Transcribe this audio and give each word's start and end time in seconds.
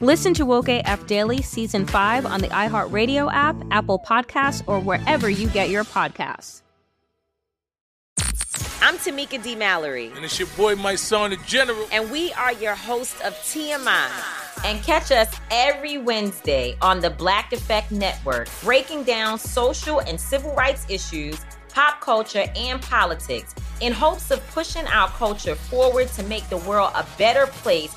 Listen 0.00 0.32
to 0.34 0.46
Woke 0.46 0.68
AF 0.68 1.08
Daily 1.08 1.42
Season 1.42 1.84
5 1.84 2.24
on 2.24 2.40
the 2.40 2.46
iHeartRadio 2.48 3.32
app, 3.32 3.56
Apple 3.72 3.98
Podcasts, 3.98 4.62
or 4.68 4.78
wherever 4.78 5.28
you 5.28 5.48
get 5.48 5.70
your 5.70 5.82
podcasts. 5.82 6.62
I'm 8.80 8.96
Tamika 8.98 9.42
D. 9.42 9.56
Mallory. 9.56 10.12
And 10.14 10.24
it's 10.24 10.38
your 10.38 10.46
boy, 10.56 10.76
my 10.76 10.94
son, 10.94 11.30
the 11.30 11.36
General. 11.38 11.88
And 11.90 12.12
we 12.12 12.32
are 12.34 12.52
your 12.52 12.76
hosts 12.76 13.20
of 13.22 13.34
TMI. 13.38 14.08
And 14.64 14.80
catch 14.84 15.10
us 15.10 15.34
every 15.50 15.98
Wednesday 15.98 16.76
on 16.80 17.00
the 17.00 17.10
Black 17.10 17.52
Effect 17.52 17.90
Network, 17.90 18.48
breaking 18.62 19.02
down 19.02 19.36
social 19.36 19.98
and 20.02 20.20
civil 20.20 20.54
rights 20.54 20.86
issues, 20.88 21.40
pop 21.70 22.00
culture, 22.00 22.44
and 22.54 22.80
politics 22.80 23.52
in 23.80 23.92
hopes 23.92 24.30
of 24.30 24.46
pushing 24.52 24.86
our 24.86 25.08
culture 25.08 25.56
forward 25.56 26.06
to 26.10 26.22
make 26.22 26.48
the 26.50 26.58
world 26.58 26.92
a 26.94 27.04
better 27.18 27.48
place 27.48 27.96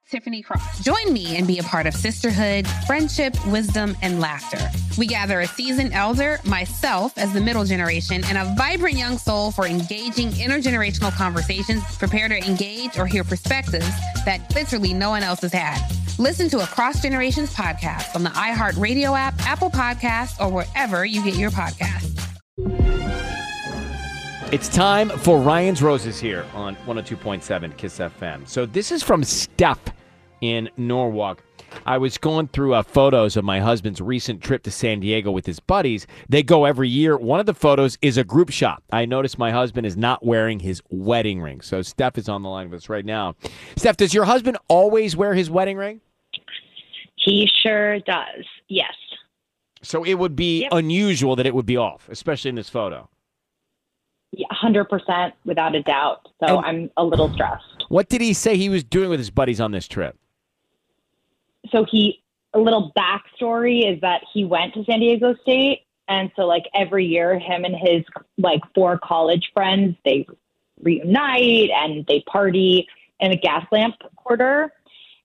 Tiffany 0.11 0.41
Cross. 0.41 0.83
Join 0.83 1.13
me 1.13 1.37
and 1.37 1.47
be 1.47 1.57
a 1.57 1.63
part 1.63 1.87
of 1.87 1.93
sisterhood, 1.93 2.67
friendship, 2.85 3.33
wisdom, 3.47 3.95
and 4.01 4.19
laughter. 4.19 4.59
We 4.97 5.07
gather 5.07 5.39
a 5.39 5.47
seasoned 5.47 5.93
elder, 5.93 6.37
myself 6.43 7.17
as 7.17 7.31
the 7.33 7.39
middle 7.39 7.63
generation, 7.63 8.23
and 8.25 8.37
a 8.37 8.53
vibrant 8.57 8.97
young 8.97 9.17
soul 9.17 9.51
for 9.51 9.65
engaging 9.65 10.29
intergenerational 10.31 11.15
conversations. 11.15 11.81
Prepare 11.97 12.27
to 12.27 12.37
engage 12.45 12.99
or 12.99 13.07
hear 13.07 13.23
perspectives 13.23 13.89
that 14.25 14.53
literally 14.53 14.93
no 14.93 15.09
one 15.09 15.23
else 15.23 15.39
has 15.41 15.53
had. 15.53 15.79
Listen 16.19 16.49
to 16.49 16.59
Across 16.59 17.01
Generations 17.01 17.53
podcast 17.55 18.13
on 18.13 18.23
the 18.23 18.29
iHeartRadio 18.31 19.17
app, 19.17 19.33
Apple 19.47 19.69
Podcasts, 19.69 20.39
or 20.41 20.51
wherever 20.51 21.05
you 21.05 21.23
get 21.23 21.35
your 21.35 21.51
podcasts. 21.51 22.09
It's 24.51 24.67
time 24.67 25.07
for 25.07 25.39
Ryan's 25.39 25.81
Roses 25.81 26.19
here 26.19 26.45
on 26.53 26.75
102.7 26.85 27.77
Kiss 27.77 27.99
FM. 27.99 28.45
So 28.45 28.65
this 28.65 28.91
is 28.91 29.01
from 29.01 29.23
Steph 29.23 29.79
in 30.41 30.69
Norwalk. 30.77 31.43
I 31.85 31.97
was 31.97 32.17
going 32.17 32.49
through 32.49 32.73
uh, 32.73 32.83
photos 32.83 33.37
of 33.37 33.45
my 33.45 33.59
husband's 33.61 34.01
recent 34.01 34.41
trip 34.41 34.63
to 34.63 34.71
San 34.71 34.99
Diego 34.99 35.31
with 35.31 35.45
his 35.45 35.61
buddies. 35.61 36.05
They 36.27 36.43
go 36.43 36.65
every 36.65 36.89
year. 36.89 37.15
One 37.17 37.39
of 37.39 37.45
the 37.45 37.53
photos 37.53 37.97
is 38.01 38.17
a 38.17 38.25
group 38.25 38.49
shot. 38.49 38.83
I 38.91 39.05
noticed 39.05 39.39
my 39.39 39.51
husband 39.51 39.87
is 39.87 39.95
not 39.95 40.25
wearing 40.25 40.59
his 40.59 40.81
wedding 40.89 41.41
ring. 41.41 41.61
So 41.61 41.81
Steph 41.81 42.17
is 42.17 42.27
on 42.27 42.43
the 42.43 42.49
line 42.49 42.69
with 42.69 42.79
us 42.83 42.89
right 42.89 43.05
now. 43.05 43.35
Steph, 43.77 43.95
does 43.97 44.13
your 44.13 44.25
husband 44.25 44.57
always 44.67 45.15
wear 45.15 45.33
his 45.33 45.49
wedding 45.49 45.77
ring? 45.77 46.01
He 47.15 47.47
sure 47.63 47.99
does. 48.01 48.45
Yes. 48.67 48.93
So 49.81 50.03
it 50.03 50.15
would 50.15 50.35
be 50.35 50.61
Yep. 50.63 50.73
unusual 50.73 51.35
that 51.37 51.45
it 51.45 51.55
would 51.55 51.65
be 51.65 51.77
off, 51.77 52.09
especially 52.09 52.49
in 52.49 52.55
this 52.55 52.69
photo. 52.69 53.07
Yeah, 54.33 54.47
100% 54.51 55.33
without 55.45 55.75
a 55.75 55.83
doubt. 55.83 56.27
So 56.45 56.57
And- 56.57 56.65
I'm 56.65 56.91
a 56.97 57.03
little 57.03 57.31
stressed. 57.33 57.63
What 57.89 58.09
did 58.09 58.21
he 58.21 58.33
say 58.33 58.57
he 58.57 58.69
was 58.69 58.83
doing 58.83 59.09
with 59.09 59.19
his 59.19 59.29
buddies 59.29 59.59
on 59.61 59.71
this 59.71 59.87
trip? 59.87 60.17
So 61.71 61.85
he, 61.89 62.21
a 62.53 62.59
little 62.59 62.91
backstory 62.97 63.91
is 63.91 64.01
that 64.01 64.21
he 64.33 64.43
went 64.45 64.73
to 64.73 64.83
San 64.85 64.99
Diego 64.99 65.35
State. 65.41 65.85
And 66.07 66.31
so 66.35 66.45
like 66.45 66.65
every 66.73 67.05
year, 67.05 67.39
him 67.39 67.63
and 67.63 67.75
his 67.75 68.03
like 68.37 68.61
four 68.75 68.99
college 68.99 69.51
friends, 69.53 69.95
they 70.03 70.25
reunite 70.81 71.69
and 71.69 72.05
they 72.07 72.21
party 72.27 72.87
in 73.19 73.31
the 73.31 73.37
gas 73.37 73.65
lamp 73.71 73.95
quarter 74.15 74.73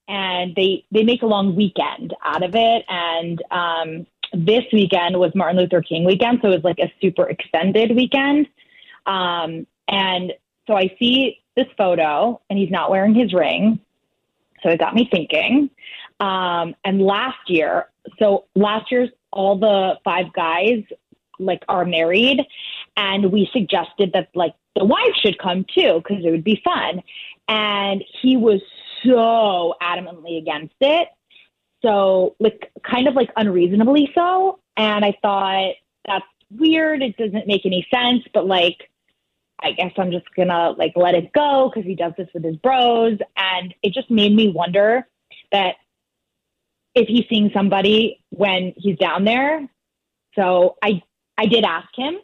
and 0.07 0.55
they, 0.55 0.85
they 0.93 1.03
make 1.03 1.23
a 1.23 1.27
long 1.27 1.57
weekend 1.57 2.15
out 2.25 2.45
of 2.45 2.55
it. 2.55 2.85
And, 2.89 3.43
um, 3.51 4.07
this 4.33 4.65
weekend 4.73 5.19
was 5.19 5.35
Martin 5.35 5.57
Luther 5.57 5.81
King 5.83 6.05
weekend. 6.05 6.41
So 6.43 6.49
it 6.49 6.63
was 6.63 6.65
like 6.65 6.79
a 6.79 6.93
super 7.01 7.29
extended 7.29 7.95
weekend. 7.95 8.47
Um, 9.07 9.67
and 9.89 10.33
so 10.67 10.75
I 10.75 10.95
see 10.99 11.41
this 11.57 11.67
photo 11.79 12.41
and 12.51 12.59
he's 12.59 12.71
not 12.71 12.91
wearing 12.91 13.15
his 13.15 13.33
ring. 13.33 13.81
So 14.63 14.71
it 14.71 14.79
got 14.79 14.95
me 14.95 15.09
thinking. 15.11 15.71
Um, 16.21 16.75
and 16.85 17.03
last 17.03 17.49
year, 17.49 17.89
so 18.19 18.47
last 18.55 18.91
year's 18.91 19.11
all 19.33 19.59
the 19.59 19.99
five 20.05 20.33
guys 20.33 20.83
like 21.39 21.63
are 21.69 21.85
married 21.85 22.41
and 22.97 23.31
we 23.31 23.49
suggested 23.53 24.13
that 24.15 24.29
like 24.35 24.55
the 24.75 24.85
wife 24.85 25.15
should 25.21 25.39
come 25.39 25.65
too 25.75 26.03
because 26.03 26.25
it 26.25 26.31
would 26.31 26.45
be 26.45 26.61
fun. 26.65 27.03
And 27.49 28.03
he 28.23 28.37
was 28.37 28.61
so 29.05 29.75
adamantly 29.83 30.39
against 30.39 30.75
it. 30.81 31.09
So 31.83 32.35
like 32.41 32.73
kind 32.83 33.07
of 33.07 33.15
like 33.15 33.31
unreasonably 33.37 34.11
so. 34.15 34.61
And 34.77 35.05
I 35.05 35.17
thought 35.23 35.75
that's 36.07 36.25
weird. 36.51 37.03
It 37.03 37.17
doesn't 37.17 37.47
make 37.47 37.67
any 37.67 37.87
sense, 37.93 38.25
but 38.33 38.47
like 38.47 38.91
I 39.63 39.73
guess 39.73 39.93
I'm 39.97 40.11
just 40.11 40.27
gonna 40.37 40.71
like 40.71 40.93
let 40.97 41.15
it 41.15 41.33
go 41.33 41.71
because 41.73 41.87
he 41.87 41.95
does 41.95 42.13
this 42.17 42.29
with 42.35 42.45
his 42.45 42.57
bros. 42.57 43.19
And 43.37 43.75
it 43.83 43.93
just 43.93 44.11
made 44.11 44.35
me 44.35 44.51
wonder 44.51 45.07
that 45.53 45.77
if 46.97 47.07
he's 47.07 47.27
seeing 47.29 47.51
somebody 47.55 48.19
when 48.31 48.73
he's 48.77 48.97
down 48.99 49.25
there. 49.25 49.69
So 50.35 50.77
I 50.83 51.03
I 51.39 51.47
did 51.47 51.65
ask 51.65 51.89
him 51.95 52.17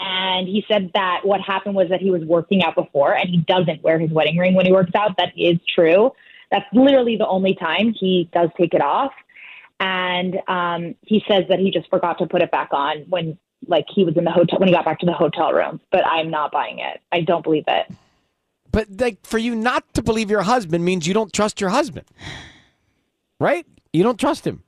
and 0.00 0.48
he 0.48 0.64
said 0.70 0.92
that 0.94 1.20
what 1.24 1.40
happened 1.40 1.74
was 1.74 1.88
that 1.90 2.00
he 2.00 2.10
was 2.10 2.22
working 2.22 2.62
out 2.62 2.76
before 2.76 3.14
and 3.14 3.28
he 3.28 3.38
doesn't 3.38 3.82
wear 3.82 3.98
his 3.98 4.10
wedding 4.10 4.38
ring 4.38 4.54
when 4.54 4.64
he 4.64 4.72
works 4.72 4.92
out. 4.94 5.16
That 5.18 5.32
is 5.36 5.58
true. 5.74 6.12
That's 6.50 6.66
literally 6.72 7.16
the 7.16 7.26
only 7.26 7.54
time 7.56 7.94
he 7.98 8.30
does 8.32 8.50
take 8.56 8.74
it 8.74 8.80
off. 8.80 9.12
And 9.80 10.36
um, 10.46 10.94
he 11.02 11.24
says 11.28 11.44
that 11.48 11.58
he 11.58 11.72
just 11.72 11.90
forgot 11.90 12.18
to 12.18 12.26
put 12.26 12.42
it 12.42 12.52
back 12.52 12.68
on 12.72 13.04
when 13.08 13.36
like 13.66 13.86
he 13.92 14.04
was 14.04 14.16
in 14.16 14.24
the 14.24 14.30
hotel 14.30 14.58
when 14.58 14.68
he 14.68 14.74
got 14.74 14.84
back 14.84 15.00
to 15.00 15.06
the 15.06 15.12
hotel 15.12 15.52
room. 15.52 15.80
But 15.90 16.06
I'm 16.06 16.30
not 16.30 16.52
buying 16.52 16.78
it. 16.78 17.00
I 17.10 17.22
don't 17.22 17.42
believe 17.42 17.64
it. 17.66 17.86
But 18.70 18.86
like 19.00 19.24
for 19.26 19.38
you 19.38 19.56
not 19.56 19.92
to 19.94 20.02
believe 20.02 20.30
your 20.30 20.42
husband 20.42 20.84
means 20.84 21.08
you 21.08 21.14
don't 21.14 21.32
trust 21.32 21.60
your 21.60 21.70
husband. 21.70 22.06
Right? 23.40 23.66
You 23.92 24.02
don't 24.02 24.18
trust 24.18 24.46
him. 24.46 24.62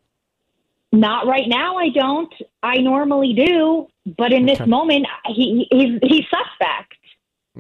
Not 0.93 1.27
right 1.27 1.49
now. 1.49 1.77
I 1.77 1.89
don't. 1.89 2.33
I 2.63 2.77
normally 2.77 3.33
do, 3.33 3.89
but 4.17 4.33
in 4.33 4.47
this 4.47 4.61
moment, 4.67 5.07
he 5.27 5.67
he's 5.71 5.99
he's 6.03 6.25
suspect. 6.31 6.95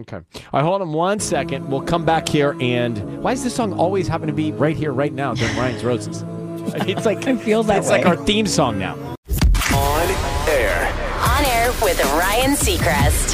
Okay. 0.00 0.16
All 0.16 0.22
right, 0.52 0.62
hold 0.62 0.82
on 0.82 0.92
one 0.92 1.20
second. 1.20 1.68
We'll 1.68 1.82
come 1.82 2.04
back 2.04 2.28
here 2.28 2.56
and 2.60 3.22
why 3.22 3.34
does 3.34 3.44
this 3.44 3.54
song 3.54 3.72
always 3.74 4.08
happen 4.08 4.26
to 4.26 4.32
be 4.32 4.50
right 4.52 4.76
here, 4.76 4.92
right 4.92 5.12
now 5.12 5.34
during 5.34 5.56
Ryan's 5.56 5.84
Roses? 5.84 6.24
It's 6.88 7.04
like 7.04 7.26
I 7.26 7.36
feel 7.36 7.62
that 7.64 7.78
it's 7.78 7.90
way. 7.90 7.98
like 7.98 8.06
our 8.06 8.16
theme 8.16 8.46
song 8.46 8.78
now. 8.78 8.94
On 9.74 10.48
air. 10.48 10.86
On 11.20 11.44
air 11.44 11.70
with 11.82 12.02
Ryan 12.04 12.52
Seacrest. 12.52 13.33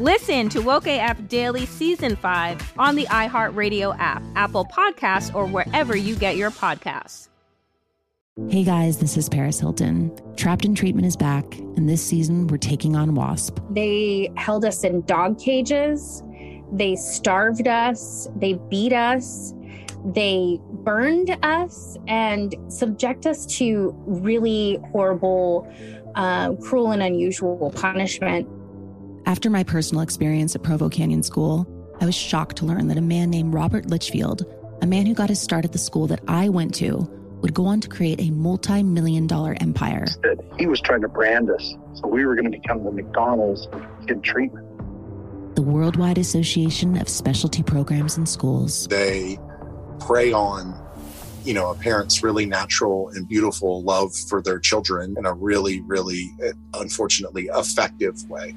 Listen 0.00 0.48
to 0.48 0.60
Woke 0.60 0.86
AF 0.86 1.28
Daily 1.28 1.66
Season 1.66 2.16
5 2.16 2.72
on 2.78 2.96
the 2.96 3.04
iHeartRadio 3.04 3.94
app, 3.98 4.22
Apple 4.34 4.64
Podcasts, 4.64 5.34
or 5.34 5.44
wherever 5.44 5.94
you 5.94 6.16
get 6.16 6.36
your 6.36 6.50
podcasts. 6.50 7.28
Hey 8.48 8.64
guys, 8.64 8.96
this 8.96 9.18
is 9.18 9.28
Paris 9.28 9.60
Hilton. 9.60 10.10
Trapped 10.36 10.64
in 10.64 10.74
Treatment 10.74 11.06
is 11.06 11.18
back, 11.18 11.44
and 11.58 11.86
this 11.86 12.02
season 12.02 12.46
we're 12.46 12.56
taking 12.56 12.96
on 12.96 13.14
WASP. 13.14 13.60
They 13.68 14.32
held 14.36 14.64
us 14.64 14.84
in 14.84 15.02
dog 15.02 15.38
cages 15.38 16.22
they 16.72 16.96
starved 16.96 17.66
us, 17.66 18.28
they 18.36 18.54
beat 18.68 18.92
us, 18.92 19.54
they 20.04 20.58
burned 20.84 21.36
us, 21.42 21.96
and 22.06 22.54
subject 22.68 23.26
us 23.26 23.44
to 23.58 23.94
really 24.06 24.78
horrible, 24.92 25.68
uh, 26.14 26.54
cruel, 26.54 26.92
and 26.92 27.02
unusual 27.02 27.72
punishment. 27.74 28.48
After 29.30 29.48
my 29.48 29.62
personal 29.62 30.02
experience 30.02 30.56
at 30.56 30.64
Provo 30.64 30.88
Canyon 30.88 31.22
School, 31.22 31.64
I 32.00 32.04
was 32.04 32.16
shocked 32.16 32.56
to 32.56 32.66
learn 32.66 32.88
that 32.88 32.98
a 32.98 33.00
man 33.00 33.30
named 33.30 33.54
Robert 33.54 33.86
Lichfield, 33.86 34.44
a 34.82 34.86
man 34.88 35.06
who 35.06 35.14
got 35.14 35.28
his 35.28 35.40
start 35.40 35.64
at 35.64 35.70
the 35.70 35.78
school 35.78 36.08
that 36.08 36.18
I 36.26 36.48
went 36.48 36.74
to, 36.74 37.08
would 37.40 37.54
go 37.54 37.66
on 37.66 37.80
to 37.82 37.88
create 37.88 38.20
a 38.20 38.32
multi 38.32 38.82
million 38.82 39.28
dollar 39.28 39.56
empire. 39.60 40.04
He 40.58 40.66
was 40.66 40.80
trying 40.80 41.02
to 41.02 41.08
brand 41.08 41.48
us. 41.48 41.74
So 41.94 42.08
we 42.08 42.26
were 42.26 42.34
going 42.34 42.50
to 42.50 42.58
become 42.58 42.82
the 42.82 42.90
McDonald's 42.90 43.68
of 43.68 43.86
kid 44.08 44.24
treatment 44.24 44.66
the 45.54 45.62
Worldwide 45.62 46.18
Association 46.18 47.00
of 47.00 47.08
Specialty 47.08 47.62
Programs 47.62 48.16
and 48.16 48.28
Schools. 48.28 48.88
They 48.88 49.38
prey 50.00 50.32
on, 50.32 50.74
you 51.44 51.54
know, 51.54 51.70
a 51.70 51.76
parent's 51.76 52.24
really 52.24 52.46
natural 52.46 53.10
and 53.10 53.28
beautiful 53.28 53.84
love 53.84 54.12
for 54.28 54.42
their 54.42 54.58
children 54.58 55.14
in 55.16 55.24
a 55.24 55.34
really, 55.34 55.82
really, 55.82 56.32
eh, 56.42 56.50
unfortunately, 56.74 57.48
effective 57.54 58.28
way. 58.28 58.56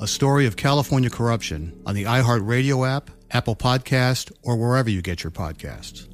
a 0.00 0.06
story 0.06 0.46
of 0.46 0.56
California 0.56 1.10
corruption 1.10 1.80
on 1.86 1.94
the 1.94 2.04
iHeartRadio 2.04 2.88
app, 2.88 3.10
Apple 3.30 3.56
Podcast, 3.56 4.32
or 4.42 4.56
wherever 4.56 4.90
you 4.90 5.02
get 5.02 5.24
your 5.24 5.30
podcasts. 5.30 6.08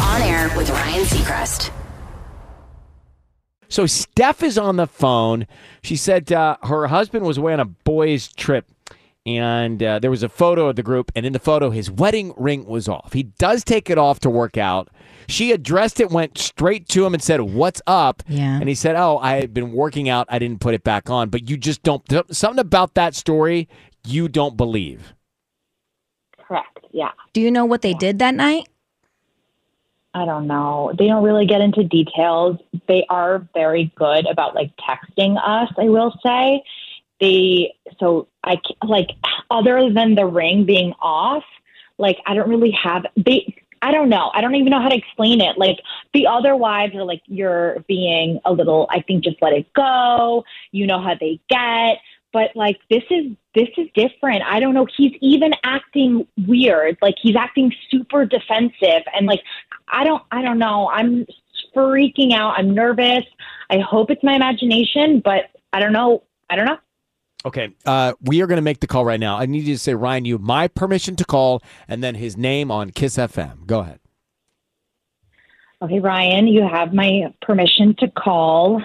On 0.00 0.22
air 0.22 0.50
with 0.56 0.68
Ryan 0.70 1.04
Seacrest. 1.04 1.70
So 3.68 3.86
Steph 3.86 4.42
is 4.42 4.58
on 4.58 4.76
the 4.76 4.86
phone. 4.86 5.46
She 5.82 5.96
said 5.96 6.30
uh, 6.30 6.58
her 6.64 6.86
husband 6.88 7.24
was 7.24 7.38
away 7.38 7.54
on 7.54 7.60
a 7.60 7.64
boys' 7.64 8.30
trip, 8.30 8.66
and 9.24 9.82
uh, 9.82 9.98
there 9.98 10.10
was 10.10 10.22
a 10.22 10.28
photo 10.28 10.68
of 10.68 10.76
the 10.76 10.82
group, 10.82 11.12
and 11.14 11.24
in 11.24 11.32
the 11.32 11.38
photo, 11.38 11.70
his 11.70 11.90
wedding 11.90 12.34
ring 12.36 12.64
was 12.66 12.88
off. 12.88 13.12
He 13.12 13.24
does 13.24 13.62
take 13.64 13.88
it 13.88 13.98
off 13.98 14.20
to 14.20 14.30
work 14.30 14.56
out. 14.56 14.88
She 15.28 15.52
addressed 15.52 16.00
it, 16.00 16.10
went 16.10 16.38
straight 16.38 16.88
to 16.88 17.06
him, 17.06 17.14
and 17.14 17.22
said, 17.22 17.40
"What's 17.40 17.80
up?" 17.86 18.22
Yeah. 18.28 18.56
And 18.58 18.68
he 18.68 18.74
said, 18.74 18.96
"Oh, 18.96 19.18
I 19.18 19.36
had 19.36 19.54
been 19.54 19.72
working 19.72 20.08
out. 20.08 20.26
I 20.28 20.38
didn't 20.38 20.60
put 20.60 20.74
it 20.74 20.82
back 20.82 21.08
on." 21.08 21.28
But 21.28 21.48
you 21.48 21.56
just 21.56 21.82
don't. 21.82 22.02
Something 22.34 22.58
about 22.58 22.94
that 22.94 23.14
story 23.14 23.68
you 24.06 24.28
don't 24.28 24.56
believe. 24.56 25.14
Correct. 26.36 26.80
Yeah. 26.90 27.12
Do 27.32 27.40
you 27.40 27.50
know 27.50 27.64
what 27.64 27.82
they 27.82 27.94
did 27.94 28.18
that 28.18 28.34
night? 28.34 28.68
I 30.14 30.26
don't 30.26 30.46
know. 30.46 30.92
They 30.98 31.06
don't 31.06 31.24
really 31.24 31.46
get 31.46 31.62
into 31.62 31.84
details. 31.84 32.58
They 32.86 33.06
are 33.08 33.46
very 33.54 33.90
good 33.96 34.26
about 34.26 34.54
like 34.54 34.70
texting 34.76 35.38
us, 35.42 35.72
I 35.78 35.84
will 35.84 36.12
say. 36.22 36.62
They, 37.22 37.74
so 37.98 38.28
I 38.44 38.56
like, 38.84 39.10
other 39.50 39.90
than 39.92 40.16
the 40.16 40.26
ring 40.26 40.66
being 40.66 40.92
off, 41.00 41.44
like, 41.96 42.18
I 42.26 42.34
don't 42.34 42.48
really 42.48 42.72
have, 42.72 43.06
they, 43.16 43.54
I 43.80 43.90
don't 43.90 44.08
know. 44.08 44.30
I 44.34 44.40
don't 44.40 44.54
even 44.54 44.70
know 44.70 44.80
how 44.80 44.88
to 44.88 44.96
explain 44.96 45.40
it. 45.40 45.58
Like 45.58 45.78
the 46.14 46.26
other 46.26 46.54
wives 46.54 46.94
are 46.94 47.04
like, 47.04 47.22
you're 47.26 47.84
being 47.88 48.40
a 48.44 48.52
little, 48.52 48.86
I 48.90 49.00
think 49.00 49.24
just 49.24 49.42
let 49.42 49.52
it 49.52 49.72
go. 49.72 50.44
You 50.70 50.86
know 50.86 51.00
how 51.00 51.14
they 51.18 51.40
get. 51.48 51.98
But 52.32 52.50
like 52.54 52.80
this 52.88 53.02
is 53.10 53.36
this 53.54 53.68
is 53.76 53.88
different. 53.94 54.42
I 54.44 54.58
don't 54.58 54.72
know. 54.72 54.86
He's 54.96 55.12
even 55.20 55.52
acting 55.64 56.26
weird. 56.46 56.96
Like 57.02 57.16
he's 57.20 57.36
acting 57.36 57.72
super 57.90 58.24
defensive 58.24 59.02
and 59.14 59.26
like 59.26 59.40
I 59.88 60.04
don't 60.04 60.22
I 60.30 60.40
don't 60.40 60.58
know. 60.58 60.88
I'm 60.88 61.26
freaking 61.76 62.32
out. 62.32 62.54
I'm 62.56 62.72
nervous. 62.72 63.24
I 63.68 63.80
hope 63.80 64.10
it's 64.10 64.22
my 64.24 64.34
imagination, 64.34 65.20
but 65.20 65.50
I 65.74 65.80
don't 65.80 65.92
know. 65.92 66.22
I 66.48 66.56
don't 66.56 66.66
know. 66.66 66.78
Okay, 67.44 67.74
uh, 67.86 68.12
we 68.20 68.40
are 68.40 68.46
going 68.46 68.56
to 68.56 68.62
make 68.62 68.80
the 68.80 68.86
call 68.86 69.04
right 69.04 69.18
now. 69.18 69.36
I 69.36 69.46
need 69.46 69.64
you 69.64 69.74
to 69.74 69.78
say, 69.78 69.94
Ryan, 69.94 70.24
you 70.24 70.34
have 70.34 70.42
my 70.42 70.68
permission 70.68 71.16
to 71.16 71.24
call, 71.24 71.62
and 71.88 72.02
then 72.02 72.14
his 72.14 72.36
name 72.36 72.70
on 72.70 72.90
Kiss 72.90 73.16
FM. 73.16 73.66
Go 73.66 73.80
ahead. 73.80 73.98
Okay, 75.82 75.98
Ryan, 75.98 76.46
you 76.46 76.62
have 76.68 76.94
my 76.94 77.34
permission 77.40 77.96
to 77.98 78.08
call 78.08 78.80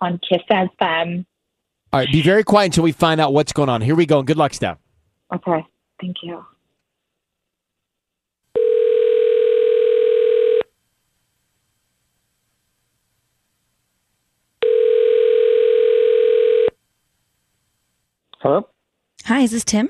on 0.00 0.18
Kiss 0.26 0.40
FM. 0.50 1.26
All 1.92 2.00
right, 2.00 2.10
be 2.10 2.22
very 2.22 2.44
quiet 2.44 2.66
until 2.66 2.84
we 2.84 2.92
find 2.92 3.20
out 3.20 3.34
what's 3.34 3.52
going 3.52 3.68
on. 3.68 3.82
Here 3.82 3.94
we 3.94 4.06
go. 4.06 4.22
Good 4.22 4.38
luck, 4.38 4.54
Steph. 4.54 4.78
Okay, 5.34 5.64
thank 6.00 6.16
you. 6.22 6.44
Hello? 18.40 18.66
Hi, 19.26 19.40
is 19.40 19.50
this 19.50 19.64
Tim? 19.64 19.88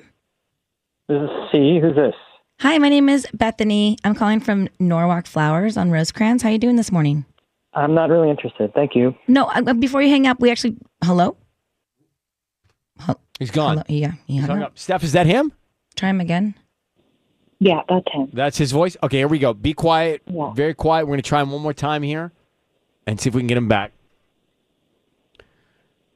This 1.08 1.22
is 1.22 1.30
C. 1.52 1.78
Who's 1.80 1.94
this? 1.94 2.14
Hi, 2.60 2.78
my 2.78 2.88
name 2.88 3.08
is 3.08 3.26
Bethany. 3.32 3.96
I'm 4.04 4.14
calling 4.14 4.40
from 4.40 4.68
Norwalk 4.78 5.26
Flowers 5.26 5.76
on 5.76 5.90
Rosecrans. 5.90 6.42
How 6.42 6.48
are 6.48 6.52
you 6.52 6.58
doing 6.58 6.76
this 6.76 6.92
morning? 6.92 7.24
I'm 7.74 7.94
not 7.94 8.10
really 8.10 8.28
interested. 8.28 8.74
Thank 8.74 8.94
you. 8.96 9.14
No, 9.28 9.44
uh, 9.46 9.72
before 9.74 10.02
you 10.02 10.08
hang 10.08 10.26
up, 10.26 10.40
we 10.40 10.50
actually 10.50 10.76
hello. 11.04 11.36
He's 13.38 13.50
gone. 13.50 13.78
Hello? 13.78 13.84
Yeah, 13.88 14.12
he 14.26 14.34
He's 14.34 14.42
hung 14.42 14.50
hung 14.50 14.62
up. 14.62 14.66
up. 14.72 14.78
Steph, 14.78 15.02
is 15.04 15.12
that 15.12 15.26
him? 15.26 15.52
Try 15.96 16.10
him 16.10 16.20
again. 16.20 16.54
Yeah, 17.60 17.80
that's 17.88 18.06
him. 18.12 18.28
That's 18.32 18.58
his 18.58 18.72
voice? 18.72 18.96
Okay, 19.02 19.18
here 19.18 19.28
we 19.28 19.38
go. 19.38 19.54
Be 19.54 19.72
quiet. 19.72 20.22
Yeah. 20.26 20.52
Very 20.52 20.74
quiet. 20.74 21.04
We're 21.06 21.12
going 21.12 21.22
to 21.22 21.28
try 21.28 21.40
him 21.40 21.50
one 21.50 21.62
more 21.62 21.72
time 21.72 22.02
here 22.02 22.32
and 23.06 23.18
see 23.20 23.28
if 23.28 23.34
we 23.34 23.40
can 23.40 23.46
get 23.46 23.56
him 23.56 23.68
back. 23.68 23.92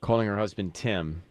Calling 0.01 0.27
her 0.27 0.37
husband, 0.37 0.75
Tim. 0.75 1.23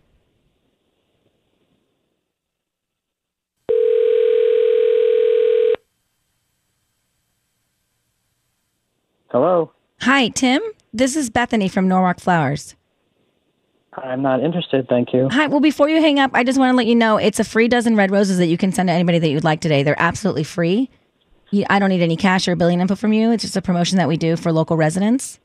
Hello? 9.33 9.71
Hi, 10.01 10.29
Tim. 10.29 10.61
This 10.93 11.15
is 11.15 11.31
Bethany 11.31 11.67
from 11.67 11.87
Norwalk 11.87 12.19
Flowers. 12.19 12.75
I'm 13.93 14.21
not 14.21 14.43
interested. 14.43 14.87
Thank 14.87 15.11
you. 15.11 15.27
Hi. 15.31 15.47
Well, 15.47 15.59
before 15.59 15.89
you 15.89 15.99
hang 15.99 16.19
up, 16.19 16.29
I 16.35 16.43
just 16.43 16.59
want 16.59 16.71
to 16.71 16.77
let 16.77 16.85
you 16.85 16.93
know 16.93 17.17
it's 17.17 17.39
a 17.39 17.43
free 17.43 17.67
dozen 17.67 17.95
red 17.95 18.11
roses 18.11 18.37
that 18.37 18.45
you 18.45 18.59
can 18.59 18.71
send 18.71 18.89
to 18.89 18.93
anybody 18.93 19.17
that 19.17 19.29
you'd 19.29 19.43
like 19.43 19.59
today. 19.59 19.81
They're 19.81 19.99
absolutely 19.99 20.43
free. 20.43 20.87
You, 21.49 21.65
I 21.67 21.79
don't 21.79 21.89
need 21.89 22.03
any 22.03 22.15
cash 22.15 22.47
or 22.47 22.55
billing 22.55 22.79
info 22.79 22.93
from 22.93 23.11
you. 23.11 23.31
It's 23.31 23.41
just 23.41 23.57
a 23.57 23.61
promotion 23.61 23.97
that 23.97 24.07
we 24.07 24.17
do 24.17 24.35
for 24.35 24.51
local 24.51 24.77
residents. 24.77 25.39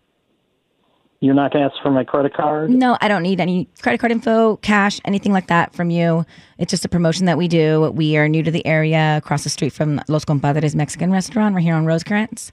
You're 1.21 1.35
not 1.35 1.55
going 1.55 1.67
to 1.67 1.75
ask 1.75 1.83
for 1.83 1.91
my 1.91 2.05
credit 2.05 2.35
card? 2.35 2.69
No, 2.69 2.99
I 3.01 3.09
don't 3.09 3.23
need 3.23 3.41
any 3.41 3.71
credit 3.81 4.01
card 4.01 4.13
info, 4.13 4.57
cash, 4.57 5.01
anything 5.07 5.33
like 5.33 5.47
that 5.47 5.75
from 5.75 5.89
you. 5.89 6.27
It's 6.59 6.71
just 6.71 6.85
a 6.85 6.91
promotion 6.91 7.25
that 7.25 7.39
we 7.39 7.49
do. 7.49 7.91
We 7.93 8.19
are 8.19 8.29
new 8.29 8.43
to 8.43 8.51
the 8.51 8.67
area, 8.67 9.17
across 9.17 9.45
the 9.45 9.51
street 9.51 9.73
from 9.73 10.03
Los 10.09 10.27
Compadres 10.27 10.77
Mexican 10.77 11.11
restaurant. 11.11 11.55
We're 11.55 11.63
here 11.63 11.75
on 11.75 11.87
Rosecrans. 11.87 12.53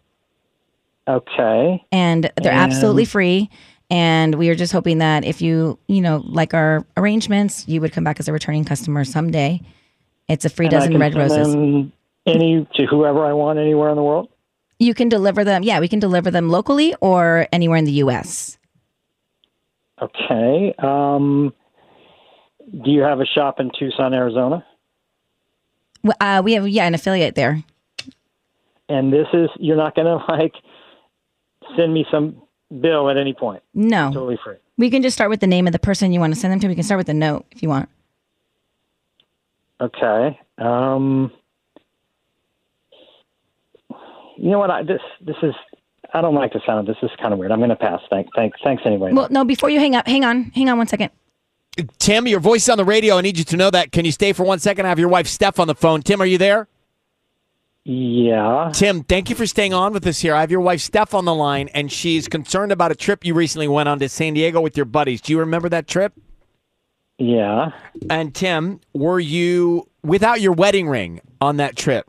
Okay. 1.07 1.83
and 1.91 2.23
they're 2.41 2.51
And- 2.51 2.61
absolutely 2.71 3.05
free. 3.05 3.49
And 3.91 4.35
we 4.35 4.49
are 4.49 4.55
just 4.55 4.73
hoping 4.73 4.97
that 4.97 5.23
if 5.23 5.41
you, 5.43 5.77
you 5.87 6.01
know, 6.01 6.23
like 6.25 6.55
our 6.55 6.83
arrangements, 6.97 7.67
you 7.67 7.79
would 7.81 7.91
come 7.93 8.03
back 8.03 8.19
as 8.19 8.27
a 8.27 8.33
returning 8.33 8.65
customer 8.65 9.03
someday. 9.03 9.61
It's 10.27 10.43
a 10.45 10.49
free 10.49 10.65
And 10.65 10.71
dozen 10.71 10.91
can 10.93 11.01
red 11.01 11.13
roses. 11.13 11.53
them 11.53 11.91
Any 12.25 12.67
to 12.75 12.85
whoever 12.87 13.23
I 13.23 13.33
want 13.33 13.59
anywhere 13.59 13.89
in 13.91 13.95
the 13.95 14.01
world? 14.01 14.29
You 14.79 14.95
can 14.95 15.07
deliver 15.07 15.43
them. 15.43 15.61
Yeah, 15.61 15.79
we 15.79 15.87
can 15.87 15.99
deliver 15.99 16.31
them 16.31 16.49
locally 16.49 16.95
or 16.99 17.47
anywhere 17.53 17.77
in 17.77 17.85
the 17.85 17.91
U.S. 18.03 18.57
Okay. 20.01 20.73
Um, 20.79 21.53
do 22.83 22.89
you 22.89 23.01
have 23.01 23.19
a 23.21 23.25
shop 23.25 23.59
in 23.59 23.69
Tucson, 23.77 24.13
Arizona? 24.15 24.65
Uh, 26.19 26.41
we 26.43 26.53
have, 26.53 26.67
yeah, 26.67 26.85
an 26.87 26.95
affiliate 26.95 27.35
there. 27.35 27.63
And 28.89 29.13
this 29.13 29.27
is, 29.33 29.49
you're 29.59 29.77
not 29.77 29.95
going 29.95 30.07
to 30.19 30.25
like 30.31 30.53
send 31.75 31.93
me 31.93 32.05
some 32.11 32.41
bill 32.81 33.09
at 33.09 33.17
any 33.17 33.33
point. 33.33 33.63
No. 33.73 34.11
Totally 34.11 34.39
free. 34.43 34.55
We 34.77 34.89
can 34.89 35.01
just 35.01 35.15
start 35.15 35.29
with 35.29 35.39
the 35.39 35.47
name 35.47 35.67
of 35.67 35.73
the 35.73 35.79
person 35.79 36.11
you 36.11 36.19
want 36.19 36.33
to 36.33 36.39
send 36.39 36.51
them 36.51 36.59
to. 36.59 36.67
We 36.67 36.75
can 36.75 36.83
start 36.83 36.97
with 36.97 37.07
the 37.07 37.13
note 37.13 37.45
if 37.51 37.63
you 37.63 37.69
want. 37.69 37.89
Okay. 39.79 40.39
Um, 40.57 41.31
you 44.37 44.51
know 44.51 44.59
what? 44.59 44.71
I, 44.71 44.83
this 44.83 45.01
this 45.21 45.35
is. 45.43 45.53
I 46.13 46.21
don't 46.21 46.35
like 46.35 46.53
the 46.53 46.61
sound. 46.65 46.79
Of 46.79 46.85
this 46.85 46.97
This 47.01 47.11
is 47.11 47.17
kind 47.21 47.33
of 47.33 47.39
weird. 47.39 47.51
I'm 47.51 47.59
going 47.59 47.69
to 47.69 47.75
pass. 47.75 47.99
Thank, 48.09 48.29
thanks. 48.35 48.57
Thanks 48.63 48.83
anyway. 48.85 49.11
Well, 49.11 49.27
no, 49.29 49.43
before 49.43 49.69
you 49.69 49.79
hang 49.79 49.95
up, 49.95 50.07
hang 50.07 50.23
on, 50.23 50.45
hang 50.55 50.69
on 50.69 50.77
one 50.77 50.87
second. 50.87 51.11
Tim, 51.99 52.25
your 52.25 52.39
voice 52.39 52.63
is 52.63 52.69
on 52.69 52.77
the 52.77 52.85
radio. 52.85 53.17
I 53.17 53.21
need 53.21 53.37
you 53.37 53.43
to 53.43 53.57
know 53.57 53.69
that. 53.69 53.91
Can 53.91 54.05
you 54.05 54.13
stay 54.13 54.31
for 54.31 54.43
one 54.45 54.59
second? 54.59 54.85
I 54.85 54.89
have 54.89 54.99
your 54.99 55.09
wife, 55.09 55.27
Steph, 55.27 55.59
on 55.59 55.67
the 55.67 55.75
phone. 55.75 56.01
Tim, 56.01 56.21
are 56.21 56.25
you 56.25 56.37
there? 56.37 56.69
Yeah. 57.87 58.71
Tim, 58.73 59.03
thank 59.03 59.29
you 59.29 59.35
for 59.35 59.45
staying 59.45 59.73
on 59.73 59.93
with 59.93 60.05
us 60.07 60.19
here. 60.19 60.33
I 60.33 60.41
have 60.41 60.49
your 60.49 60.59
wife, 60.61 60.81
Steph, 60.81 61.13
on 61.13 61.25
the 61.25 61.35
line, 61.35 61.69
and 61.69 61.91
she's 61.91 62.27
concerned 62.27 62.71
about 62.71 62.91
a 62.91 62.95
trip 62.95 63.23
you 63.23 63.35
recently 63.35 63.67
went 63.67 63.87
on 63.87 63.99
to 63.99 64.09
San 64.09 64.33
Diego 64.33 64.59
with 64.59 64.75
your 64.75 64.87
buddies. 64.87 65.21
Do 65.21 65.31
you 65.33 65.39
remember 65.39 65.69
that 65.69 65.87
trip? 65.87 66.13
Yeah. 67.19 67.69
And 68.09 68.33
Tim, 68.33 68.81
were 68.93 69.19
you 69.19 69.87
without 70.03 70.41
your 70.41 70.51
wedding 70.53 70.87
ring 70.89 71.21
on 71.39 71.57
that 71.57 71.75
trip? 71.75 72.07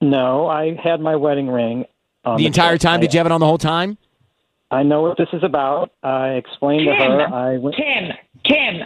No, 0.00 0.46
I 0.46 0.74
had 0.82 1.00
my 1.00 1.16
wedding 1.16 1.48
ring. 1.48 1.84
On 2.24 2.38
the 2.38 2.46
entire 2.46 2.72
trip. 2.72 2.80
time? 2.80 2.98
I- 2.98 3.00
Did 3.02 3.14
you 3.14 3.18
have 3.18 3.26
it 3.26 3.32
on 3.32 3.40
the 3.40 3.46
whole 3.46 3.58
time? 3.58 3.98
I 4.70 4.82
know 4.82 5.02
what 5.02 5.16
this 5.16 5.28
is 5.32 5.44
about. 5.44 5.92
I 6.02 6.30
explained 6.30 6.86
to 6.86 6.94
her. 6.94 7.32
I 7.32 7.58
went. 7.58 7.76
Tim, 7.76 8.10
Tim, 8.44 8.80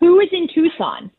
who 0.00 0.18
is 0.20 0.28
in 0.32 0.48
Tucson? 0.52 1.12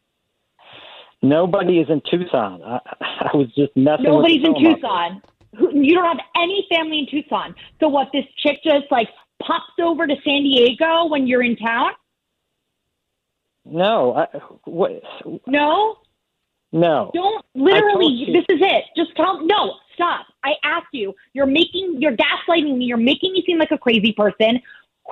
Nobody 1.21 1.79
is 1.79 1.89
in 1.89 2.01
Tucson. 2.09 2.62
I, 2.63 2.79
I 3.01 3.36
was 3.36 3.47
just 3.55 3.75
messing. 3.75 4.05
Nobody's 4.05 4.43
in 4.43 4.53
with 4.53 4.62
the 4.63 4.69
telemarketer. 4.69 4.75
Tucson. 4.75 5.21
You 5.83 5.95
don't 5.95 6.05
have 6.05 6.25
any 6.36 6.67
family 6.69 7.00
in 7.00 7.07
Tucson. 7.07 7.55
So 7.79 7.88
what? 7.88 8.09
This 8.13 8.25
chick 8.38 8.59
just 8.63 8.86
like 8.91 9.09
pops 9.41 9.74
over 9.81 10.05
to 10.05 10.15
San 10.24 10.43
Diego 10.43 11.07
when 11.07 11.25
you're 11.27 11.43
in 11.43 11.55
town? 11.55 11.91
No. 13.65 14.13
I, 14.15 14.27
what? 14.65 15.01
No, 15.47 15.97
No. 16.71 17.12
don't. 17.13 17.43
Literally, 17.55 18.27
this 18.31 18.45
is 18.55 18.62
it. 18.62 18.86
Just 18.95 19.15
tell. 19.15 19.43
No, 19.45 19.75
stop. 19.95 20.27
I 20.43 20.53
asked 20.63 20.88
you. 20.91 21.13
You're 21.33 21.47
making. 21.47 21.95
You're 22.00 22.15
gaslighting 22.15 22.77
me. 22.77 22.86
You're 22.86 22.97
making 22.97 23.33
me 23.33 23.43
seem 23.45 23.57
like 23.57 23.71
a 23.71 23.77
crazy 23.77 24.13
person. 24.15 24.62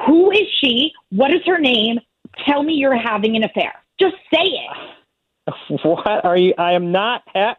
Who 0.06 0.32
is 0.32 0.48
she? 0.60 0.92
What 1.10 1.32
is 1.34 1.42
her 1.46 1.58
name? 1.58 2.00
Tell 2.46 2.64
me 2.64 2.74
you're 2.74 2.98
having 2.98 3.36
an 3.36 3.44
affair. 3.44 3.74
Just 4.00 4.16
say 4.34 4.44
it. 4.44 4.90
What 5.84 6.26
are 6.26 6.38
you? 6.38 6.54
I 6.58 6.74
am 6.74 6.92
not. 6.92 7.24
Ha- 7.34 7.58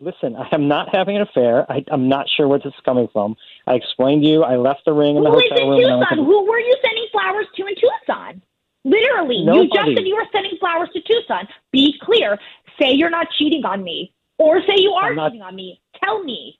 Listen, 0.00 0.34
I 0.34 0.48
am 0.52 0.66
not 0.66 0.92
having 0.92 1.14
an 1.14 1.22
affair. 1.22 1.64
I, 1.70 1.84
I'm 1.92 2.08
not 2.08 2.26
sure 2.28 2.48
where 2.48 2.58
this 2.58 2.66
is 2.74 2.80
coming 2.84 3.06
from. 3.12 3.36
I 3.68 3.74
explained 3.74 4.22
to 4.24 4.28
you. 4.28 4.42
I 4.42 4.56
left 4.56 4.80
the 4.84 4.92
ring 4.92 5.16
in 5.16 5.22
the 5.22 5.30
Who 5.30 5.38
hotel 5.38 5.68
room. 5.70 5.78
and 5.78 5.92
I 5.92 5.96
went 5.96 6.08
Tucson? 6.08 6.18
to- 6.18 6.24
Who 6.24 6.44
were 6.50 6.58
you 6.58 6.76
sending 6.82 7.06
flowers 7.12 7.46
to 7.56 7.66
in 7.66 7.74
Tucson? 7.76 8.42
Literally, 8.84 9.36
you 9.36 9.68
just 9.72 9.96
said 9.96 10.04
you 10.04 10.16
were 10.16 10.26
sending 10.32 10.56
flowers 10.58 10.88
to 10.94 11.00
Tucson. 11.02 11.46
Be 11.70 11.96
clear. 12.02 12.36
Say 12.80 12.90
you're 12.94 13.10
not 13.10 13.28
cheating 13.38 13.64
on 13.64 13.84
me, 13.84 14.12
or 14.38 14.60
say 14.62 14.74
you 14.78 14.90
are 14.92 15.14
not- 15.14 15.30
cheating 15.30 15.42
on 15.42 15.54
me. 15.54 15.80
Tell 16.02 16.24
me, 16.24 16.58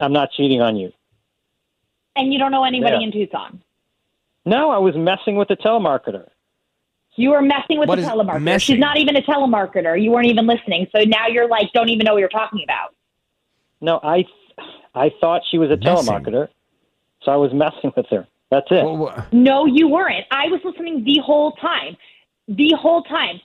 I'm 0.00 0.12
not 0.12 0.30
cheating 0.30 0.60
on 0.62 0.76
you. 0.76 0.92
and 2.14 2.32
you 2.32 2.38
don't 2.38 2.52
know 2.52 2.62
anybody 2.62 2.98
Yeah. 3.00 3.06
in 3.06 3.10
Tucson. 3.12 3.60
No, 4.46 4.70
I 4.70 4.78
was 4.78 4.94
messing 4.94 5.34
with 5.34 5.48
the 5.48 5.56
telemarketer. 5.56 6.28
You 7.16 7.30
were 7.30 7.42
messing 7.42 7.78
with 7.78 7.88
What 7.88 7.96
the 7.96 8.02
telemarketer. 8.02 8.42
messing? 8.42 8.74
She's 8.74 8.80
not 8.80 8.96
even 8.98 9.16
a 9.16 9.22
telemarketer. 9.22 10.00
You 10.02 10.10
weren't 10.10 10.26
even 10.26 10.46
listening. 10.46 10.86
So 10.94 11.04
now 11.04 11.28
you're 11.28 11.48
like, 11.48 11.72
don't 11.72 11.88
even 11.88 12.04
know 12.04 12.14
what 12.14 12.18
you're 12.20 12.28
talking 12.28 12.62
about. 12.64 12.94
No, 13.80 14.00
I, 14.02 14.24
I 14.94 15.10
thought 15.20 15.42
she 15.50 15.58
was 15.58 15.70
a 15.70 15.76
Messing. 15.76 16.12
telemarketer, 16.12 16.48
so 17.22 17.30
I 17.32 17.36
was 17.36 17.52
messing 17.52 17.92
with 17.96 18.06
her. 18.10 18.26
That's 18.50 18.66
it. 18.70 18.84
No, 19.32 19.66
you 19.66 19.88
weren't. 19.88 20.24
I 20.30 20.46
was 20.48 20.60
listening 20.64 21.04
the 21.04 21.18
whole 21.24 21.52
time. 21.52 21.96
The 22.48 22.72
whole 22.78 23.02
time. 23.02 23.40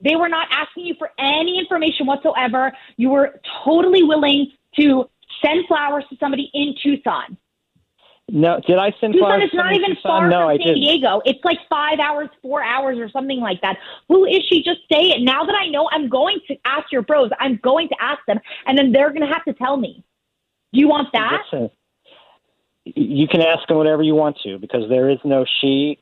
They 0.00 0.16
were 0.16 0.28
not 0.28 0.46
asking 0.50 0.86
you 0.86 0.94
for 0.98 1.10
any 1.18 1.58
information 1.58 2.06
whatsoever. 2.06 2.72
You 2.96 3.10
were 3.10 3.40
totally 3.64 4.02
willing 4.04 4.52
to 4.76 5.08
send 5.44 5.66
flowers 5.66 6.04
to 6.10 6.16
somebody 6.18 6.50
in 6.54 6.74
Tucson. 6.82 7.36
No, 8.30 8.60
did 8.66 8.76
I 8.76 8.92
send 9.00 9.14
Tucson 9.14 9.30
flowers? 9.30 9.44
is 9.44 9.54
not 9.54 9.74
even 9.74 9.94
Tucson? 9.94 10.02
far 10.02 10.28
no, 10.28 10.40
from 10.40 10.48
I 10.48 10.56
San 10.58 10.66
didn't. 10.66 10.80
Diego. 10.82 11.22
It's 11.24 11.42
like 11.44 11.58
five 11.70 11.98
hours, 11.98 12.28
four 12.42 12.62
hours, 12.62 12.98
or 12.98 13.08
something 13.08 13.40
like 13.40 13.60
that. 13.62 13.78
Who 14.08 14.26
is 14.26 14.42
she? 14.48 14.62
Just 14.62 14.80
say 14.92 15.08
it. 15.08 15.22
Now 15.22 15.44
that 15.44 15.54
I 15.54 15.68
know, 15.68 15.88
I'm 15.90 16.10
going 16.10 16.38
to 16.48 16.56
ask 16.66 16.92
your 16.92 17.02
bros. 17.02 17.30
I'm 17.40 17.58
going 17.62 17.88
to 17.88 17.96
ask 18.00 18.20
them, 18.26 18.38
and 18.66 18.76
then 18.76 18.92
they're 18.92 19.10
going 19.10 19.26
to 19.26 19.32
have 19.32 19.44
to 19.44 19.54
tell 19.54 19.78
me. 19.78 20.04
Do 20.74 20.80
you 20.80 20.88
want 20.88 21.08
that? 21.14 21.42
Listen, 21.50 21.70
you 22.84 23.26
can 23.26 23.40
ask 23.40 23.66
them 23.66 23.78
whatever 23.78 24.02
you 24.02 24.14
want 24.14 24.36
to 24.44 24.58
because 24.58 24.88
there 24.90 25.08
is 25.08 25.18
no 25.24 25.46
she. 25.60 25.98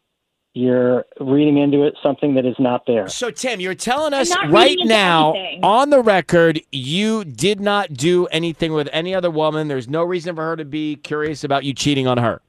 You're 0.56 1.04
reading 1.20 1.58
into 1.58 1.84
it 1.84 1.92
something 2.02 2.34
that 2.36 2.46
is 2.46 2.54
not 2.58 2.86
there. 2.86 3.08
So, 3.08 3.30
Tim, 3.30 3.60
you're 3.60 3.74
telling 3.74 4.14
us 4.14 4.34
right 4.48 4.78
now 4.80 5.34
anything. 5.34 5.62
on 5.62 5.90
the 5.90 6.00
record 6.00 6.62
you 6.72 7.26
did 7.26 7.60
not 7.60 7.92
do 7.92 8.24
anything 8.28 8.72
with 8.72 8.88
any 8.90 9.14
other 9.14 9.30
woman. 9.30 9.68
There's 9.68 9.86
no 9.86 10.02
reason 10.02 10.34
for 10.34 10.42
her 10.44 10.56
to 10.56 10.64
be 10.64 10.96
curious 10.96 11.44
about 11.44 11.64
you 11.64 11.74
cheating 11.74 12.06
on 12.06 12.16
her. 12.16 12.40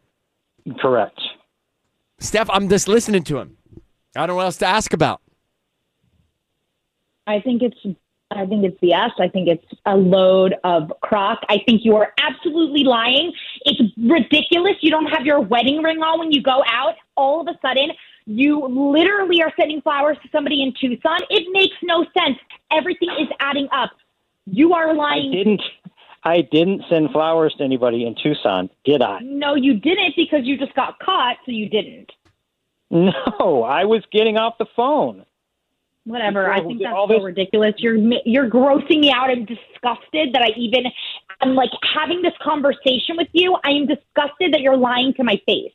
Correct. 0.80 1.20
Steph, 2.18 2.50
I'm 2.50 2.70
just 2.70 2.88
listening 2.88 3.26
to 3.26 3.40
him. 3.40 3.58
I 4.16 4.22
don't 4.22 4.30
know 4.30 4.36
what 4.36 4.46
else 4.46 4.58
to 4.60 4.68
ask 4.68 4.94
about. 4.94 5.20
I 7.28 7.42
think 7.42 7.62
it's 7.62 7.98
I 8.32 8.46
think 8.46 8.64
it's 8.64 8.80
BS. 8.80 9.20
I 9.20 9.28
think 9.28 9.50
it's 9.50 9.66
a 9.86 9.98
load 9.98 10.56
of 10.64 10.94
crock. 11.02 11.40
I 11.50 11.58
think 11.66 11.84
you 11.84 11.98
are 11.98 12.14
absolutely 12.22 12.86
lying. 12.86 13.34
It's 13.66 13.82
ridiculous. 13.98 14.76
You 14.80 14.92
don't 14.92 15.08
have 15.08 15.26
your 15.26 15.42
wedding 15.42 15.84
ring 15.84 15.98
on 15.98 16.20
when 16.20 16.32
you 16.32 16.42
go 16.42 16.64
out. 16.72 16.96
All 17.18 17.42
of 17.42 17.48
a 17.48 17.58
sudden, 17.62 17.90
you 18.26 18.66
literally 18.68 19.42
are 19.42 19.52
sending 19.60 19.82
flowers 19.82 20.18
to 20.24 20.30
somebody 20.32 20.62
in 20.64 20.74
Tucson. 20.80 21.20
It 21.30 21.48
makes 21.52 21.76
no 21.84 22.06
sense. 22.18 22.38
Everything 22.72 23.10
is 23.20 23.28
adding 23.40 23.68
up. 23.72 23.92
You 24.46 24.74
are 24.74 24.94
lying. 24.94 25.32
I 25.32 25.36
didn't. 25.36 25.62
I 26.24 26.42
didn't 26.42 26.84
send 26.90 27.12
flowers 27.12 27.54
to 27.58 27.64
anybody 27.64 28.06
in 28.06 28.16
Tucson, 28.22 28.70
did 28.84 29.02
I? 29.02 29.20
No, 29.22 29.56
you 29.56 29.76
didn't 29.76 30.14
because 30.16 30.42
you 30.44 30.58
just 30.58 30.74
got 30.74 31.00
caught, 31.00 31.38
so 31.46 31.52
you 31.52 31.70
didn't. 31.70 32.12
No, 32.90 33.64
I 33.64 33.86
was 33.86 34.04
getting 34.12 34.38
off 34.38 34.58
the 34.58 34.66
phone. 34.76 35.26
Whatever. 36.06 36.50
I 36.52 36.62
think 36.62 36.82
that's 36.82 36.94
all 36.96 37.08
so 37.08 37.16
this- 37.16 37.24
ridiculous. 37.24 37.76
You're 37.78 37.98
you're 38.26 38.50
grossing 38.50 39.02
me 39.02 39.12
out. 39.12 39.30
I'm 39.30 39.46
disgusted 39.46 40.34
that 40.34 40.42
I 40.42 40.50
even 40.58 40.86
I'm 41.42 41.54
like 41.54 41.72
having 41.94 42.22
this 42.22 42.34
conversation 42.42 43.18
with 43.18 43.28
you. 43.34 43.58
I 43.64 43.72
am 43.72 43.88
disgusted 43.88 44.54
that 44.54 44.62
you're 44.62 44.78
lying 44.78 45.14
to 45.16 45.24
my 45.24 45.42
face. 45.46 45.74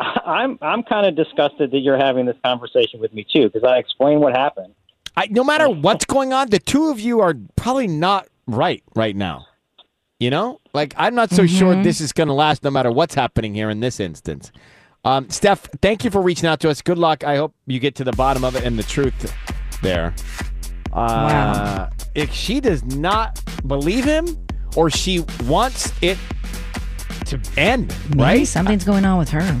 I'm 0.26 0.58
I'm 0.62 0.82
kind 0.82 1.06
of 1.06 1.14
disgusted 1.16 1.70
that 1.72 1.78
you're 1.80 1.98
having 1.98 2.26
this 2.26 2.36
conversation 2.44 3.00
with 3.00 3.12
me 3.12 3.26
too 3.32 3.48
because 3.50 3.64
I 3.64 3.78
explained 3.78 4.20
what 4.20 4.34
happened. 4.36 4.74
I, 5.16 5.26
no 5.30 5.44
matter 5.44 5.68
what's 5.68 6.04
going 6.04 6.32
on, 6.32 6.50
the 6.50 6.58
two 6.58 6.88
of 6.90 7.00
you 7.00 7.20
are 7.20 7.34
probably 7.56 7.86
not 7.86 8.28
right 8.46 8.82
right 8.94 9.14
now. 9.14 9.46
You 10.18 10.30
know, 10.30 10.60
like 10.74 10.94
I'm 10.96 11.14
not 11.14 11.30
so 11.30 11.46
sure 11.46 11.72
Mm-hmm. 11.74 11.82
this 11.82 12.00
is 12.00 12.12
going 12.12 12.28
to 12.28 12.34
last, 12.34 12.62
no 12.62 12.70
matter 12.70 12.90
what's 12.92 13.14
happening 13.14 13.54
here 13.54 13.70
in 13.70 13.80
this 13.80 14.00
instance. 14.00 14.52
Um, 15.04 15.30
Steph, 15.30 15.62
thank 15.80 16.04
you 16.04 16.10
for 16.10 16.20
reaching 16.20 16.46
out 16.48 16.60
to 16.60 16.68
us. 16.70 16.82
Good 16.82 16.98
luck. 16.98 17.24
I 17.24 17.36
hope 17.36 17.54
you 17.66 17.78
get 17.80 17.94
to 17.96 18.04
the 18.04 18.12
bottom 18.12 18.44
of 18.44 18.54
it 18.54 18.64
and 18.64 18.78
the 18.78 18.82
truth 18.82 19.34
there. 19.82 20.14
Uh, 20.92 21.88
If 22.14 22.32
she 22.32 22.60
does 22.60 22.84
not 22.84 23.40
believe 23.66 24.04
him, 24.04 24.26
or 24.76 24.90
she 24.90 25.24
wants 25.44 25.92
it 26.02 26.18
to 27.26 27.40
end, 27.56 27.94
Maybe 28.10 28.20
right? 28.22 28.46
something's 28.46 28.84
going 28.84 29.04
on 29.06 29.18
with 29.18 29.30
her. 29.30 29.60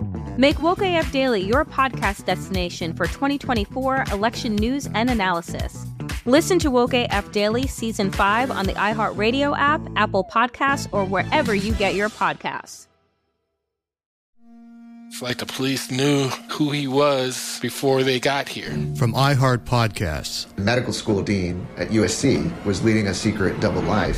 Make 0.37 0.61
Woke 0.61 0.81
AF 0.81 1.11
Daily 1.11 1.41
your 1.41 1.65
podcast 1.65 2.25
destination 2.25 2.93
for 2.93 3.05
2024 3.05 4.05
election 4.13 4.55
news 4.55 4.87
and 4.93 5.09
analysis. 5.09 5.85
Listen 6.25 6.57
to 6.59 6.71
Woke 6.71 6.93
AF 6.93 7.31
Daily 7.33 7.67
Season 7.67 8.09
5 8.11 8.49
on 8.49 8.65
the 8.65 8.73
iHeartRadio 8.73 9.57
app, 9.57 9.81
Apple 9.97 10.23
Podcasts, 10.23 10.87
or 10.93 11.03
wherever 11.03 11.53
you 11.53 11.73
get 11.73 11.95
your 11.95 12.07
podcasts. 12.09 12.87
It's 15.09 15.21
like 15.21 15.39
the 15.39 15.45
police 15.45 15.91
knew 15.91 16.29
who 16.49 16.71
he 16.71 16.87
was 16.87 17.59
before 17.61 18.01
they 18.03 18.17
got 18.17 18.47
here. 18.47 18.69
From 18.95 19.13
iHeart 19.13 19.65
Podcasts. 19.65 20.47
The 20.55 20.61
medical 20.61 20.93
school 20.93 21.21
dean 21.21 21.67
at 21.75 21.89
USC 21.89 22.63
was 22.63 22.81
leading 22.81 23.07
a 23.07 23.13
secret 23.13 23.59
double 23.59 23.81
life. 23.81 24.17